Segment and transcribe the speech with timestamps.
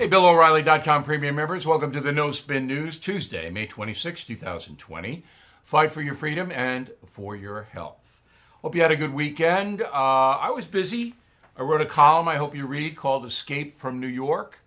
[0.00, 5.22] Hey, BillO'Reilly.com premium members, welcome to the No Spin News, Tuesday, May 26, 2020.
[5.62, 8.22] Fight for your freedom and for your health.
[8.62, 9.82] Hope you had a good weekend.
[9.82, 11.16] Uh, I was busy.
[11.54, 14.60] I wrote a column I hope you read called Escape from New York.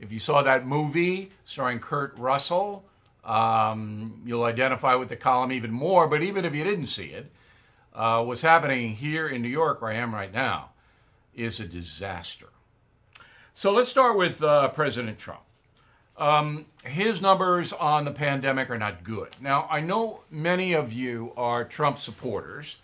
[0.00, 2.84] If you saw that movie starring Kurt Russell,
[3.24, 6.08] um, you'll identify with the column even more.
[6.08, 7.30] But even if you didn't see it,
[7.94, 10.70] uh, what's happening here in New York, where I am right now,
[11.36, 12.48] is a disaster.
[13.54, 15.42] So let's start with uh, President Trump.
[16.16, 19.36] Um, his numbers on the pandemic are not good.
[19.40, 22.76] Now, I know many of you are Trump supporters,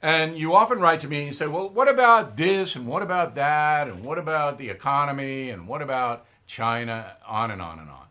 [0.00, 3.34] and you often write to me and say, well, what about this, and what about
[3.34, 8.06] that, and what about the economy, and what about China, on and on and on.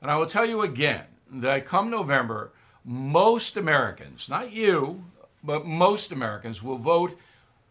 [0.00, 2.52] And I will tell you again that come November,
[2.84, 5.04] most Americans, not you,
[5.44, 7.18] but most Americans will vote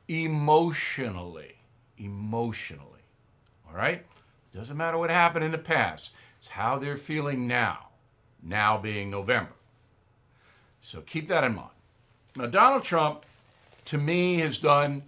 [0.08, 1.56] emotionally.
[1.98, 2.89] Emotionally.
[3.70, 4.06] All right?
[4.54, 7.90] Doesn't matter what happened in the past, it's how they're feeling now,
[8.42, 9.54] now being November.
[10.82, 11.70] So keep that in mind.
[12.36, 13.26] Now, Donald Trump,
[13.86, 15.04] to me, has done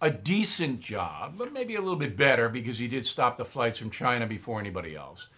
[0.00, 3.78] a decent job, but maybe a little bit better because he did stop the flights
[3.78, 5.28] from China before anybody else.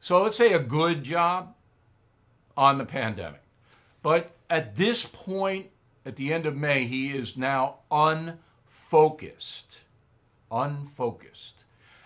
[0.00, 1.54] So let's say a good job
[2.56, 3.42] on the pandemic.
[4.02, 5.66] But at this point,
[6.06, 9.80] at the end of May, he is now unfocused.
[10.50, 11.60] Unfocused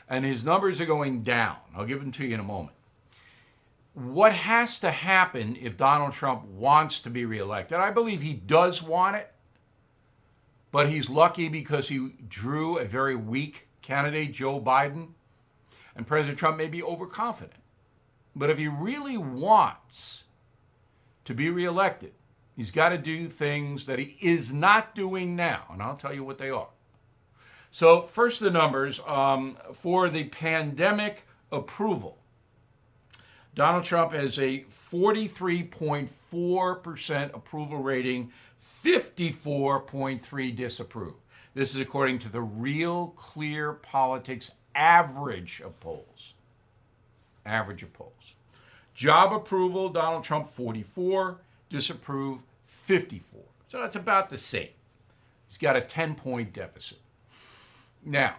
[0.08, 1.56] and his numbers are going down.
[1.74, 2.76] I'll give them to you in a moment.
[3.94, 7.78] What has to happen if Donald Trump wants to be reelected?
[7.78, 9.32] I believe he does want it,
[10.72, 15.10] but he's lucky because he drew a very weak candidate, Joe Biden,
[15.94, 17.60] and President Trump may be overconfident.
[18.34, 20.24] But if he really wants
[21.24, 22.14] to be reelected,
[22.56, 26.24] he's got to do things that he is not doing now, and I'll tell you
[26.24, 26.68] what they are.
[27.74, 32.18] So, first, the numbers um, for the pandemic approval.
[33.56, 38.30] Donald Trump has a 43.4% approval rating,
[38.84, 41.14] 54.3 disapprove.
[41.54, 46.34] This is according to the Real Clear Politics average of polls.
[47.44, 48.34] Average of polls.
[48.94, 51.38] Job approval, Donald Trump 44,
[51.70, 53.42] disapprove 54.
[53.68, 54.68] So that's about the same.
[55.48, 56.98] He's got a 10 point deficit.
[58.04, 58.36] Now,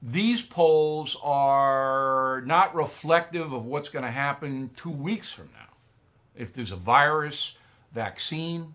[0.00, 5.74] these polls are not reflective of what's going to happen two weeks from now.
[6.36, 7.54] If there's a virus,
[7.92, 8.74] vaccine,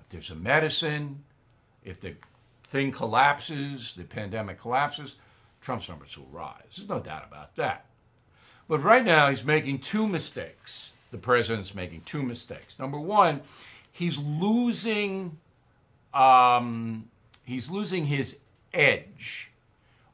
[0.00, 1.22] if there's a medicine,
[1.84, 2.16] if the
[2.64, 5.14] thing collapses, the pandemic collapses,
[5.60, 6.54] Trump's numbers will rise.
[6.76, 7.86] There's no doubt about that.
[8.68, 10.90] But right now, he's making two mistakes.
[11.10, 12.78] The president's making two mistakes.
[12.78, 13.40] Number one,
[13.90, 15.38] he's losing,
[16.12, 17.08] um,
[17.44, 18.36] he's losing his
[18.72, 19.50] edge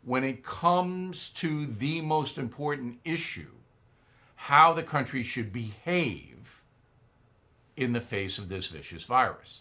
[0.02, 3.50] when it comes to the most important issue
[4.36, 6.62] how the country should behave
[7.76, 9.60] in the face of this vicious virus.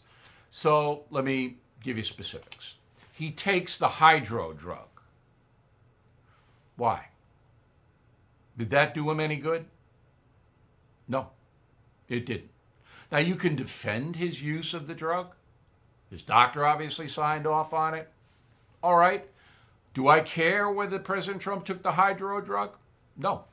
[0.52, 2.76] So let me give you specifics.
[3.14, 4.88] He takes the hydro drug.
[6.76, 7.08] Why?
[8.58, 9.66] Did that do him any good?
[11.08, 11.30] No,
[12.10, 12.50] it didn't.
[13.12, 15.34] Now, you can defend his use of the drug.
[16.10, 18.12] His doctor obviously signed off on it.
[18.84, 19.26] All right.
[19.94, 22.76] Do I care whether President Trump took the hydro drug?
[23.16, 23.46] No,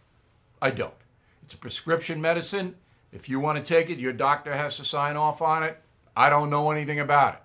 [0.61, 0.93] I don't.
[1.45, 2.75] It's a prescription medicine.
[3.13, 5.81] If you want to take it, your doctor has to sign off on it.
[6.17, 7.41] I don't know anything about it.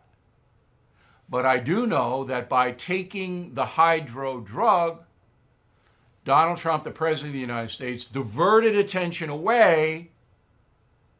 [1.29, 5.03] But I do know that by taking the hydro drug,
[6.23, 10.09] Donald Trump, the President of the United States, diverted attention away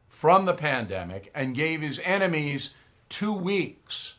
[0.08, 2.70] from the pandemic and gave his enemies
[3.08, 4.15] two weeks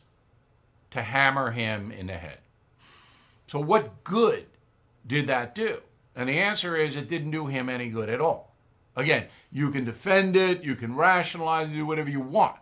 [0.90, 2.38] to hammer him in the head.
[3.46, 4.46] So, what good
[5.06, 5.78] did that do?
[6.14, 8.54] And the answer is it didn't do him any good at all.
[8.96, 12.58] Again, you can defend it, you can rationalize it, do whatever you want.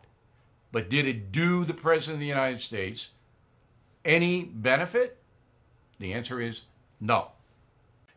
[0.70, 3.10] But did it do the President of the United States
[4.04, 5.18] any benefit?
[5.98, 6.62] The answer is
[7.00, 7.30] no.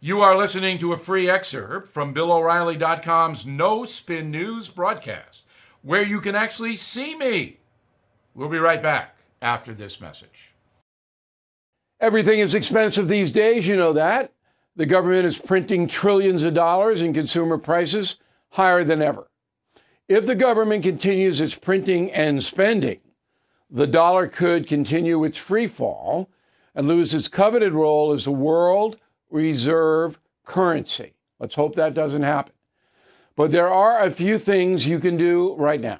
[0.01, 5.43] You are listening to a free excerpt from BillO'Reilly.com's No Spin News broadcast,
[5.81, 7.59] where you can actually see me.
[8.35, 10.53] We'll be right back after this message.
[11.99, 14.33] Everything is expensive these days, you know that.
[14.75, 18.15] The government is printing trillions of dollars and consumer prices
[18.51, 19.29] higher than ever.
[20.07, 22.99] If the government continues its printing and spending,
[23.69, 26.29] the dollar could continue its free fall
[26.73, 28.97] and lose its coveted role as the world
[29.29, 31.13] reserve currency.
[31.39, 32.53] Let's hope that doesn't happen.
[33.35, 35.99] But there are a few things you can do right now.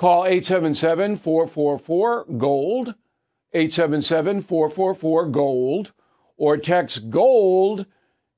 [0.00, 2.94] Call 877 444 GOLD,
[3.52, 5.92] 877 444 GOLD,
[6.38, 7.84] or text GOLD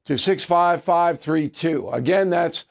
[0.05, 1.88] to 65532.
[1.91, 2.64] Again, that's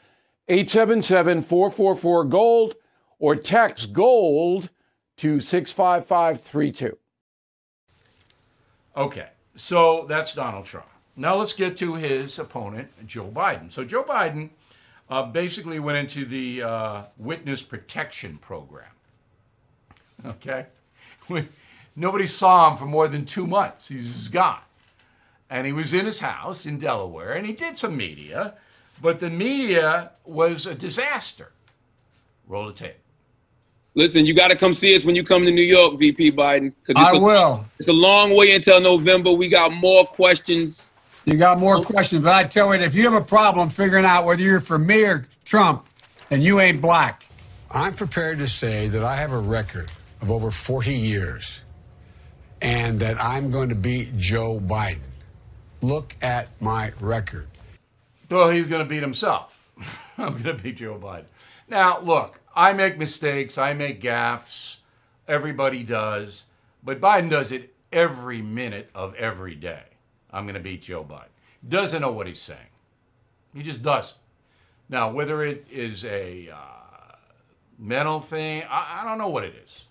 [0.49, 2.75] 877 444 GOLD,
[3.17, 4.69] or text GOLD
[5.15, 6.97] to 65532.
[8.97, 10.87] Okay, so that's Donald Trump.
[11.15, 13.71] Now let's get to his opponent, Joe Biden.
[13.71, 14.49] So Joe Biden
[15.11, 18.91] uh, basically went into the uh, witness protection program.
[20.25, 20.67] Okay?
[21.95, 23.89] Nobody saw him for more than two months.
[23.89, 24.61] He was gone.
[25.49, 28.55] And he was in his house in Delaware and he did some media,
[29.01, 31.51] but the media was a disaster.
[32.47, 32.95] Roll the tape.
[33.93, 36.73] Listen, you got to come see us when you come to New York, VP Biden.
[36.95, 37.65] I a, will.
[37.77, 39.33] It's a long way until November.
[39.33, 40.90] We got more questions.
[41.25, 41.83] You got more oh.
[41.83, 44.77] questions, but I tell you, if you have a problem figuring out whether you're for
[44.77, 45.85] me or Trump,
[46.29, 47.25] then you ain't black.
[47.69, 49.91] I'm prepared to say that I have a record
[50.21, 51.63] of over 40 years
[52.61, 54.99] and that I'm going to beat Joe Biden.
[55.81, 57.47] Look at my record.
[58.29, 59.71] Well, he's going to beat himself.
[60.17, 61.25] I'm going to beat Joe Biden.
[61.67, 64.77] Now, look, I make mistakes, I make gaffes,
[65.27, 66.43] everybody does,
[66.83, 69.83] but Biden does it every minute of every day.
[70.31, 71.25] I'm going to beat Joe Biden.
[71.67, 72.59] Doesn't know what he's saying.
[73.53, 74.17] He just doesn't.
[74.89, 77.15] Now, whether it is a uh,
[77.77, 79.85] mental thing, I, I don't know what it is.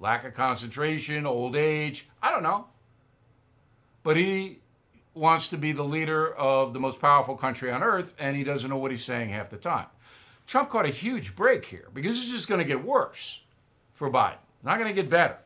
[0.00, 2.66] Lack of concentration, old age, I don't know.
[4.02, 4.58] But he
[5.14, 8.68] wants to be the leader of the most powerful country on earth, and he doesn't
[8.68, 9.86] know what he's saying half the time.
[10.46, 13.40] Trump caught a huge break here because it's just going to get worse
[13.92, 15.38] for Biden, not going to get better.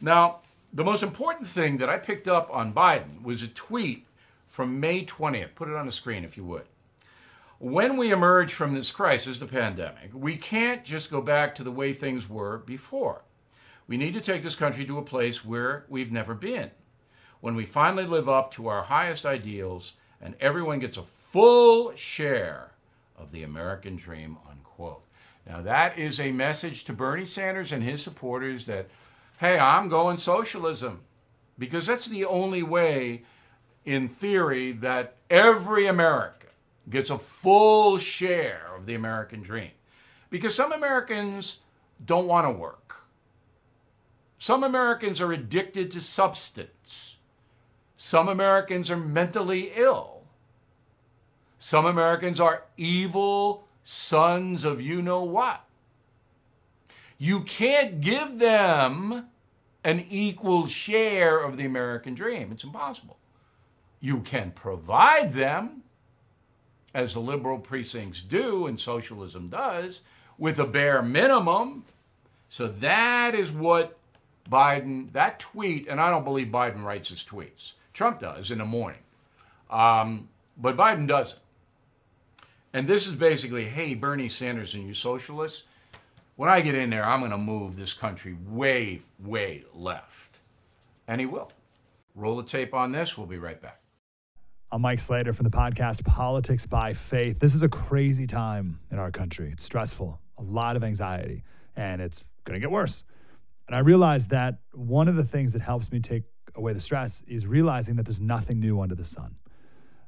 [0.00, 0.40] Now,
[0.74, 4.06] the most important thing that I picked up on Biden was a tweet
[4.48, 5.54] from May 20th.
[5.54, 6.64] Put it on the screen if you would.
[7.60, 11.70] When we emerge from this crisis, the pandemic, we can't just go back to the
[11.70, 13.22] way things were before.
[13.86, 16.72] We need to take this country to a place where we've never been.
[17.40, 22.72] When we finally live up to our highest ideals and everyone gets a full share
[23.16, 25.04] of the American dream, unquote.
[25.46, 28.88] Now, that is a message to Bernie Sanders and his supporters that,
[29.44, 31.00] hey, I'm going socialism.
[31.58, 33.24] Because that's the only way,
[33.84, 36.48] in theory, that every American
[36.88, 39.70] gets a full share of the American dream.
[40.30, 41.58] Because some Americans
[42.04, 42.96] don't want to work.
[44.38, 47.18] Some Americans are addicted to substance.
[47.96, 50.22] Some Americans are mentally ill.
[51.58, 55.64] Some Americans are evil sons of you know what.
[57.18, 59.28] You can't give them
[59.84, 62.50] an equal share of the American dream.
[62.50, 63.18] It's impossible.
[64.00, 65.82] You can provide them,
[66.94, 70.00] as the liberal precincts do and socialism does,
[70.38, 71.84] with a bare minimum.
[72.48, 73.98] So that is what
[74.50, 77.72] Biden, that tweet, and I don't believe Biden writes his tweets.
[77.92, 79.00] Trump does in the morning.
[79.70, 81.40] Um, but Biden doesn't.
[82.72, 85.64] And this is basically, hey, Bernie Sanders and you socialists,
[86.36, 90.40] when I get in there, I'm going to move this country way, way left.
[91.06, 91.52] And he will.
[92.14, 93.16] Roll the tape on this.
[93.16, 93.80] We'll be right back.
[94.72, 97.38] I'm Mike Slater from the podcast Politics by Faith.
[97.38, 99.50] This is a crazy time in our country.
[99.52, 101.44] It's stressful, a lot of anxiety,
[101.76, 103.04] and it's going to get worse.
[103.68, 106.24] And I realized that one of the things that helps me take
[106.56, 109.36] away the stress is realizing that there's nothing new under the sun.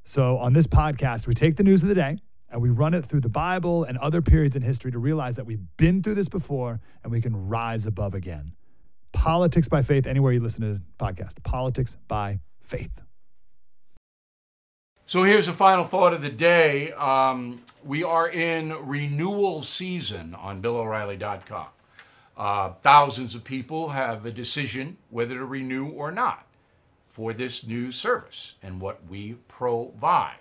[0.02, 2.18] So on this podcast, we take the news of the day
[2.50, 5.46] and we run it through the Bible and other periods in history to realize that
[5.46, 8.52] we've been through this before and we can rise above again.
[9.12, 11.42] Politics by faith, anywhere you listen to the podcast.
[11.42, 13.02] Politics by faith.
[15.06, 16.92] So here's the final thought of the day.
[16.92, 21.66] Um, we are in renewal season on BillO'Reilly.com.
[22.36, 26.46] Uh, thousands of people have a decision whether to renew or not
[27.08, 30.38] for this new service and what we provide.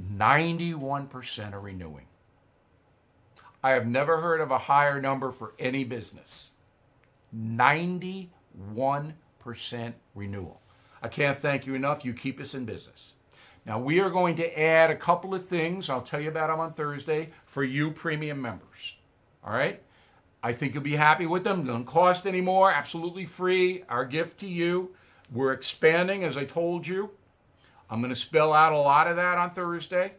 [0.00, 2.06] 91% are renewing.
[3.62, 6.50] I have never heard of a higher number for any business.
[7.34, 8.28] 91%
[10.14, 10.60] renewal.
[11.02, 12.04] I can't thank you enough.
[12.04, 13.14] You keep us in business.
[13.66, 15.88] Now, we are going to add a couple of things.
[15.88, 18.96] I'll tell you about them on Thursday for you premium members.
[19.42, 19.82] All right?
[20.42, 21.64] I think you'll be happy with them.
[21.64, 22.70] Don't cost any more.
[22.70, 23.84] Absolutely free.
[23.88, 24.94] Our gift to you.
[25.32, 27.10] We're expanding, as I told you.
[27.94, 30.14] I'm going to spell out a lot of that on Thursday.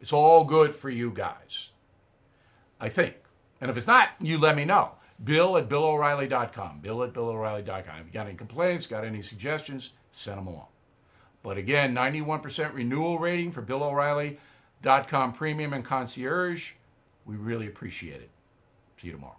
[0.00, 1.70] It's all good for you guys,
[2.78, 3.16] I think.
[3.60, 4.92] And if it's not, you let me know.
[5.24, 6.78] Bill at BillO'Reilly.com.
[6.78, 7.98] Bill at BillO'Reilly.com.
[7.98, 10.68] If you got any complaints, got any suggestions, send them along.
[11.42, 16.74] But again, 91% renewal rating for BillO'Reilly.com Premium and Concierge.
[17.26, 18.30] We really appreciate it.
[19.00, 19.34] See you tomorrow.